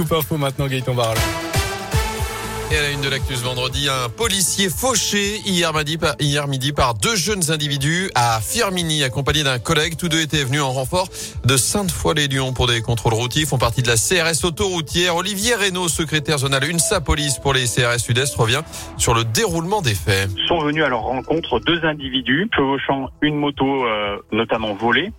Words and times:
Scoop 0.00 0.12
Info 0.12 0.38
maintenant, 0.38 0.66
Gaëtan 0.66 0.94
Barral. 0.94 1.18
Et 2.72 2.76
à 2.78 2.82
la 2.82 2.90
une 2.92 3.00
de 3.02 3.08
l'actus 3.10 3.42
vendredi, 3.42 3.88
un 3.88 4.08
policier 4.08 4.70
fauché 4.70 5.40
hier 5.44 5.74
midi, 5.74 5.98
par, 5.98 6.14
hier 6.20 6.46
midi 6.46 6.72
par 6.72 6.94
deux 6.94 7.16
jeunes 7.16 7.50
individus 7.50 8.10
à 8.14 8.40
Firmini, 8.40 9.02
accompagnés 9.02 9.42
d'un 9.42 9.58
collègue. 9.58 9.96
Tous 9.98 10.08
deux 10.08 10.20
étaient 10.20 10.44
venus 10.44 10.62
en 10.62 10.70
renfort 10.70 11.08
de 11.44 11.56
Sainte-Foy-les-Lyons 11.56 12.52
pour 12.52 12.68
des 12.68 12.80
contrôles 12.80 13.14
routiers. 13.14 13.42
Ils 13.42 13.48
font 13.48 13.58
partie 13.58 13.82
de 13.82 13.88
la 13.88 13.96
CRS 13.96 14.44
autoroutière. 14.44 15.16
Olivier 15.16 15.56
Reynaud, 15.56 15.88
secrétaire 15.88 16.38
zonal 16.38 16.64
UNSA 16.64 17.00
Police 17.00 17.38
pour 17.38 17.52
les 17.52 17.64
CRS 17.64 17.98
Sud-Est, 17.98 18.36
revient 18.36 18.62
sur 18.96 19.12
le 19.12 19.24
déroulement 19.24 19.82
des 19.82 19.94
faits. 19.94 20.30
Sont 20.46 20.60
venus 20.60 20.84
à 20.84 20.88
leur 20.88 21.02
rencontre 21.02 21.58
deux 21.58 21.84
individus 21.84 22.48
chevauchant 22.54 23.10
une 23.20 23.34
moto 23.34 23.84
euh, 23.84 24.16
notamment 24.32 24.74
volée. 24.74 25.12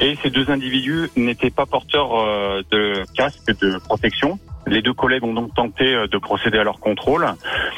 Et 0.00 0.16
ces 0.22 0.30
deux 0.30 0.50
individus 0.50 1.08
n'étaient 1.16 1.50
pas 1.50 1.66
porteurs 1.66 2.18
euh, 2.18 2.62
de 2.70 3.04
casque 3.16 3.56
de 3.60 3.78
protection. 3.78 4.38
Les 4.66 4.82
deux 4.82 4.92
collègues 4.92 5.24
ont 5.24 5.34
donc 5.34 5.54
tenté 5.54 5.94
euh, 5.94 6.06
de 6.08 6.18
procéder 6.18 6.58
à 6.58 6.64
leur 6.64 6.80
contrôle. 6.80 7.26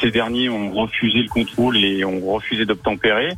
Ces 0.00 0.10
derniers 0.10 0.48
ont 0.48 0.72
refusé 0.72 1.22
le 1.22 1.28
contrôle 1.28 1.77
et 1.77 2.05
ont 2.05 2.20
refusé 2.32 2.64
d'obtempérer 2.64 3.32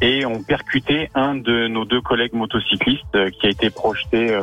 et 0.00 0.24
ont 0.26 0.42
percuté 0.42 1.10
un 1.14 1.34
de 1.34 1.66
nos 1.66 1.84
deux 1.84 2.00
collègues 2.00 2.34
motocyclistes 2.34 3.02
euh, 3.16 3.30
qui 3.30 3.46
a 3.46 3.50
été 3.50 3.68
projeté, 3.70 4.38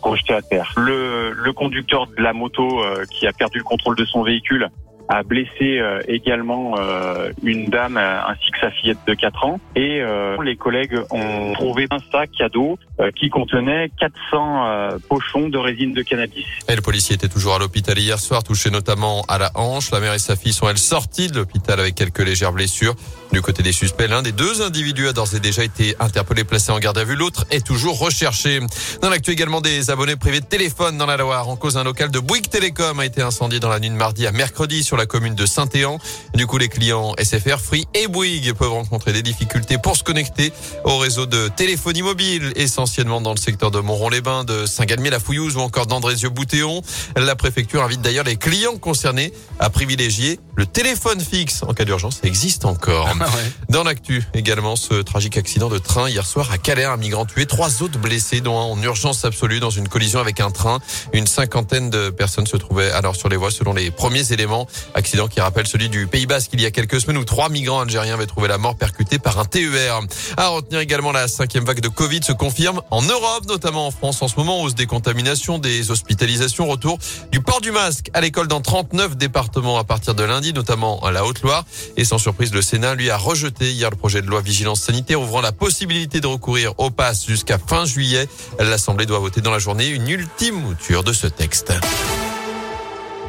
projeté 0.00 0.34
à 0.34 0.42
terre. 0.42 0.72
Le, 0.76 1.32
le 1.32 1.52
conducteur 1.52 2.06
de 2.06 2.22
la 2.22 2.32
moto 2.32 2.82
qui 3.10 3.26
a 3.26 3.32
perdu 3.32 3.58
le 3.58 3.64
contrôle 3.64 3.96
de 3.96 4.04
son 4.04 4.22
véhicule 4.22 4.68
a 5.12 5.22
blessé 5.22 5.78
euh, 5.78 6.00
également 6.08 6.74
euh, 6.78 7.32
une 7.42 7.66
dame 7.66 7.98
euh, 7.98 8.26
ainsi 8.26 8.50
que 8.50 8.58
sa 8.60 8.70
fillette 8.70 8.98
de 9.06 9.12
4 9.12 9.44
ans. 9.44 9.60
Et 9.76 10.02
les 10.42 10.56
collègues 10.56 10.98
ont 11.10 11.52
trouvé 11.52 11.86
un 11.90 11.98
sac 12.10 12.30
cadeau 12.36 12.78
qui 13.16 13.28
contenait 13.28 13.90
400 13.98 14.98
pochons 15.08 15.48
de 15.48 15.58
résine 15.58 15.92
de 15.92 16.02
cannabis. 16.02 16.44
Et 16.68 16.74
le 16.74 16.82
policier 16.82 17.14
était 17.14 17.28
toujours 17.28 17.54
à 17.54 17.58
l'hôpital 17.58 17.98
hier 17.98 18.18
soir, 18.18 18.42
touché 18.42 18.70
notamment 18.70 19.22
à 19.28 19.38
la 19.38 19.50
hanche. 19.54 19.90
La 19.90 20.00
mère 20.00 20.14
et 20.14 20.18
sa 20.18 20.36
fille 20.36 20.52
sont 20.52 20.68
elles 20.68 20.78
sorties 20.78 21.28
de 21.28 21.36
l'hôpital 21.36 21.78
avec 21.78 21.94
quelques 21.94 22.20
légères 22.20 22.52
blessures. 22.52 22.94
Du 23.32 23.40
côté 23.40 23.62
des 23.62 23.72
suspects, 23.72 24.06
l'un 24.08 24.20
des 24.20 24.32
deux 24.32 24.60
individus 24.60 25.08
a 25.08 25.14
d'ores 25.14 25.34
et 25.34 25.40
déjà 25.40 25.64
été 25.64 25.96
interpellé, 25.98 26.44
placé 26.44 26.70
en 26.70 26.78
garde 26.78 26.98
à 26.98 27.04
vue. 27.04 27.16
L'autre 27.16 27.46
est 27.50 27.64
toujours 27.64 27.98
recherché. 27.98 28.60
Dans 29.00 29.08
l'actu 29.08 29.30
également 29.30 29.62
des 29.62 29.88
abonnés 29.90 30.16
privés 30.16 30.40
de 30.40 30.44
téléphone 30.44 30.98
dans 30.98 31.06
la 31.06 31.16
Loire. 31.16 31.48
En 31.48 31.56
cause, 31.56 31.78
un 31.78 31.84
local 31.84 32.10
de 32.10 32.18
Bouygues 32.18 32.50
Télécom 32.50 33.00
a 33.00 33.06
été 33.06 33.22
incendié 33.22 33.58
dans 33.58 33.70
la 33.70 33.80
nuit 33.80 33.88
de 33.88 33.94
mardi 33.94 34.26
à 34.26 34.32
mercredi 34.32 34.82
sur 34.82 34.98
la 34.98 35.06
commune 35.06 35.34
de 35.34 35.46
Saint-Éan. 35.46 35.98
Du 36.34 36.46
coup, 36.46 36.58
les 36.58 36.68
clients 36.68 37.14
SFR, 37.18 37.58
Free 37.58 37.86
et 37.94 38.06
Bouygues 38.06 38.52
peuvent 38.52 38.72
rencontrer 38.72 39.14
des 39.14 39.22
difficultés 39.22 39.78
pour 39.78 39.96
se 39.96 40.02
connecter 40.02 40.52
au 40.84 40.98
réseau 40.98 41.24
de 41.24 41.48
téléphonie 41.48 42.02
mobile, 42.02 42.52
essentiellement 42.56 43.22
dans 43.22 43.32
le 43.32 43.38
secteur 43.38 43.70
de 43.70 43.80
Montron-les-Bains, 43.80 44.44
de 44.44 44.66
Saint-Galmier-la-Fouillouse 44.66 45.56
ou 45.56 45.60
encore 45.60 45.86
d'Andrézieux-Boutéon. 45.86 46.82
La 47.16 47.34
préfecture 47.34 47.82
invite 47.82 48.02
d'ailleurs 48.02 48.24
les 48.24 48.36
clients 48.36 48.76
concernés 48.76 49.32
à 49.58 49.70
privilégier 49.70 50.38
le 50.54 50.66
téléphone 50.66 51.20
fixe 51.20 51.62
en 51.62 51.72
cas 51.72 51.86
d'urgence. 51.86 52.20
Existe 52.24 52.66
encore. 52.66 53.08
Ah 53.24 53.30
dans 53.68 53.84
l'actu 53.84 54.22
également, 54.34 54.74
ce 54.74 54.94
tragique 54.94 55.36
accident 55.36 55.68
de 55.68 55.78
train 55.78 56.08
hier 56.08 56.26
soir 56.26 56.50
à 56.50 56.58
Calais, 56.58 56.84
un 56.84 56.96
migrant 56.96 57.24
tué, 57.24 57.46
trois 57.46 57.82
autres 57.82 57.98
blessés, 57.98 58.40
dont 58.40 58.58
un 58.58 58.64
en 58.64 58.82
urgence 58.82 59.24
absolue 59.24 59.60
dans 59.60 59.70
une 59.70 59.88
collision 59.88 60.18
avec 60.18 60.40
un 60.40 60.50
train. 60.50 60.80
Une 61.12 61.26
cinquantaine 61.26 61.88
de 61.88 62.10
personnes 62.10 62.46
se 62.46 62.56
trouvaient 62.56 62.90
alors 62.90 63.14
sur 63.14 63.28
les 63.28 63.36
voies 63.36 63.50
selon 63.50 63.74
les 63.74 63.90
premiers 63.90 64.32
éléments. 64.32 64.66
Accident 64.94 65.28
qui 65.28 65.40
rappelle 65.40 65.66
celui 65.66 65.88
du 65.88 66.06
Pays 66.06 66.26
Basque 66.26 66.50
il 66.52 66.60
y 66.60 66.66
a 66.66 66.70
quelques 66.70 67.00
semaines 67.00 67.16
où 67.16 67.24
trois 67.24 67.48
migrants 67.48 67.80
algériens 67.80 68.14
avaient 68.14 68.26
trouvé 68.26 68.48
la 68.48 68.58
mort 68.58 68.76
percutés 68.76 69.18
par 69.18 69.38
un 69.38 69.44
TER. 69.44 70.00
À 70.36 70.48
retenir 70.48 70.80
également 70.80 71.12
la 71.12 71.28
cinquième 71.28 71.64
vague 71.64 71.80
de 71.80 71.88
Covid 71.88 72.20
se 72.24 72.32
confirme 72.32 72.82
en 72.90 73.02
Europe, 73.02 73.46
notamment 73.48 73.86
en 73.86 73.90
France 73.92 74.20
en 74.22 74.28
ce 74.28 74.36
moment, 74.36 74.62
hausse 74.62 74.74
des 74.74 74.86
contaminations, 74.86 75.58
des 75.58 75.90
hospitalisations, 75.90 76.66
retour 76.66 76.98
du 77.30 77.40
port 77.40 77.60
du 77.60 77.70
masque 77.70 78.10
à 78.14 78.20
l'école 78.20 78.48
dans 78.48 78.60
39 78.60 79.16
départements 79.16 79.78
à 79.78 79.84
partir 79.84 80.14
de 80.14 80.24
lundi, 80.24 80.52
notamment 80.52 81.00
à 81.04 81.12
la 81.12 81.24
Haute-Loire. 81.24 81.64
Et 81.96 82.04
sans 82.04 82.18
surprise, 82.18 82.52
le 82.52 82.62
Sénat 82.62 82.94
lui 82.94 83.10
a 83.10 83.11
rejeté 83.16 83.70
hier 83.70 83.90
le 83.90 83.96
projet 83.96 84.22
de 84.22 84.26
loi 84.26 84.40
vigilance 84.40 84.82
sanitaire 84.82 85.20
ouvrant 85.20 85.40
la 85.40 85.52
possibilité 85.52 86.20
de 86.20 86.26
recourir 86.26 86.74
au 86.78 86.90
pass 86.90 87.26
jusqu'à 87.26 87.58
fin 87.58 87.84
juillet. 87.84 88.28
L'Assemblée 88.58 89.06
doit 89.06 89.18
voter 89.18 89.40
dans 89.40 89.50
la 89.50 89.58
journée 89.58 89.88
une 89.88 90.08
ultime 90.08 90.60
mouture 90.60 91.04
de 91.04 91.12
ce 91.12 91.26
texte. 91.26 91.72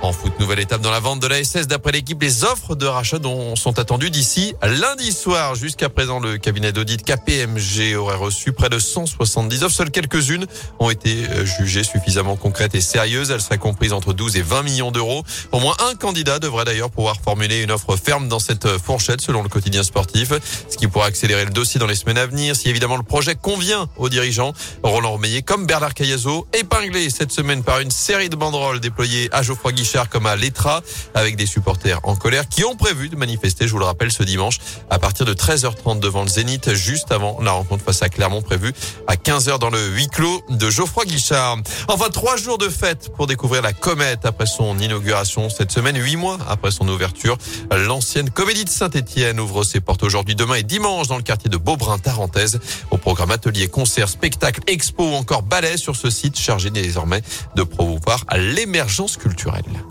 En 0.03 0.12
foot, 0.12 0.38
nouvelle 0.38 0.59
étape 0.59 0.81
dans 0.81 0.91
la 0.91 1.00
vente 1.00 1.22
de 1.22 1.28
la 1.28 1.41
SS. 1.41 1.68
D'après 1.68 1.94
l'équipe, 1.94 2.22
les 2.22 2.44
offres 2.44 2.75
de 2.75 2.86
rachat 2.86 3.19
sont 3.56 3.80
attendues 3.80 4.09
d'ici 4.09 4.53
lundi 4.62 5.14
soir. 5.14 5.56
Jusqu'à 5.56 5.88
présent, 5.88 6.19
le 6.19 6.38
cabinet 6.38 6.74
d'audit 6.74 7.02
KPMG 7.02 7.96
aurait 7.96 8.18
reçu 8.18 8.52
près 8.52 8.68
de 8.68 8.80
170 8.80 9.63
offres. 9.63 9.75
Seules 9.75 9.92
quelques-unes 9.92 10.46
ont 10.80 10.90
été 10.90 11.24
euh, 11.30 11.46
jugées 11.46 11.86
suffisamment 11.86 12.36
concrètes 12.36 12.75
et 12.75 12.81
sérieuses. 12.81 13.31
Elles 13.31 13.40
seraient 13.40 13.58
comprises 13.58 13.94
entre 13.94 14.12
12 14.12 14.36
et 14.36 14.42
20 14.42 14.63
millions 14.63 14.92
d'euros. 14.92 15.24
Au 15.53 15.62
moins 15.62 15.78
un 15.90 15.96
candidat 15.96 16.40
devrait 16.40 16.66
d'ailleurs 16.66 16.92
pouvoir 16.92 17.16
formuler 17.22 17.63
une 17.63 17.72
offre 17.72 17.96
ferme 17.96 18.28
dans 18.28 18.40
cette 18.40 18.68
fourchette, 18.80 19.22
selon 19.22 19.42
le 19.42 19.47
quotidien 19.47 19.84
sportif. 19.84 20.34
Ce 20.68 20.75
qui 20.75 20.90
pourrait 20.90 21.08
accélérer 21.08 21.46
le 21.46 21.52
dossier 21.52 21.80
dans 21.80 21.88
les 21.88 21.96
semaines 21.96 22.18
à 22.18 22.25
venir. 22.25 22.58
Si 22.58 22.68
évidemment 22.68 22.97
le 22.97 23.03
projet 23.03 23.36
convient 23.36 23.88
aux 23.96 24.09
dirigeants, 24.09 24.52
Roland 24.84 25.12
Romeillet 25.12 25.44
comme 25.44 25.66
Bernard 25.66 25.94
Cayazo, 25.94 26.46
épinglé 26.52 27.09
cette 27.09 27.31
semaine 27.31 27.63
par 27.63 27.80
une 27.80 27.92
série 27.92 28.28
de 28.28 28.36
banderoles 28.36 28.81
déployées 28.81 29.30
à 29.31 29.44
Geoffroy 29.44 29.72
Guichard 29.94 30.09
comme 30.09 30.26
à 30.26 30.36
l'Etra 30.36 30.81
avec 31.14 31.36
des 31.36 31.46
supporters 31.46 32.00
en 32.02 32.16
colère 32.16 32.50
qui 32.50 32.66
ont 32.66 32.76
prévu 32.76 33.09
de 33.09 33.16
manifester, 33.16 33.68
je 33.68 33.74
vous 33.74 33.78
le 33.78 33.86
rappelle, 33.86 34.12
ce 34.12 34.24
dimanche 34.24 34.58
à 34.90 34.98
partir 34.98 35.24
de 35.24 35.36
13h30 35.36 36.00
devant 36.00 36.24
le 36.24 36.28
Zénith, 36.28 36.74
juste 36.74 37.12
avant 37.12 37.40
la 37.42 37.52
rencontre 37.52 37.84
face 37.84 38.02
à 38.02 38.09
Clermont 38.09 38.42
prévue 38.42 38.74
à 39.06 39.18
15h 39.18 39.59
dans 39.59 39.70
le 39.70 39.90
huis 39.90 40.08
clos 40.08 40.42
de 40.50 40.68
Geoffroy 40.72 41.06
Guichard. 41.06 41.58
Enfin, 41.90 42.09
trois 42.09 42.38
jours 42.38 42.58
de 42.58 42.70
fête 42.70 43.12
pour 43.16 43.28
découvrir 43.28 43.62
la 43.62 43.72
comète 43.72 44.26
après 44.26 44.48
son 44.48 44.80
inauguration 44.80 45.52
cette 45.52 45.72
semaine, 45.72 45.96
huit 45.96 46.16
mois 46.16 46.40
après 46.50 46.72
son 46.72 46.88
ouverture. 46.88 47.38
L'ancienne 47.72 48.31
comédie 48.31 48.66
de 48.66 48.70
Saint-Etienne 48.70 49.40
ouvre 49.40 49.64
ses 49.64 49.80
portes 49.80 50.02
aujourd'hui, 50.02 50.34
demain 50.34 50.56
et 50.56 50.64
dimanche 50.64 51.08
dans 51.08 51.18
le 51.18 51.24
quartier 51.24 51.52
de 51.52 51.58
Beaubrun-Tarentaise. 51.58 52.60
Au 52.90 52.98
programme 52.98 53.30
atelier, 53.30 53.68
concert, 53.68 54.10
spectacle, 54.10 54.62
expo 54.66 55.04
ou 55.04 55.14
encore 55.14 55.44
ballet 55.44 55.78
sur 55.78 55.96
ce 55.96 56.10
site 56.10 56.40
chargé 56.40 56.72
désormais 56.72 57.22
de 57.56 57.62
promouvoir 57.62 58.25
l'émergence 58.36 59.18
culturelle. 59.18 59.83